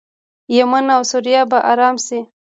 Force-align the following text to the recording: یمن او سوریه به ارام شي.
یمن 0.57 0.85
او 0.95 1.01
سوریه 1.11 1.41
به 1.49 1.57
ارام 1.71 1.95
شي. 2.05 2.19